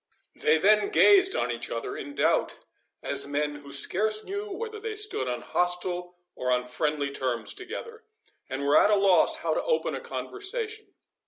They 0.35 0.57
then 0.57 0.89
gazed 0.89 1.35
on 1.35 1.51
each 1.51 1.69
other 1.69 1.95
in 1.95 2.15
doubt, 2.15 2.55
as 3.03 3.27
men 3.27 3.57
who 3.57 3.71
scarce 3.71 4.23
knew 4.25 4.49
whether 4.49 4.79
they 4.79 4.95
stood 4.95 5.27
on 5.27 5.43
hostile 5.43 6.15
or 6.33 6.49
on 6.49 6.65
friendly 6.65 7.11
terms 7.11 7.53
together, 7.53 8.03
and 8.49 8.63
were 8.63 8.79
at 8.79 8.89
a 8.89 8.95
loss 8.97 9.37
how 9.43 9.53
to 9.53 9.61
open 9.61 9.93
a 9.93 10.01
conversation. 10.01 10.95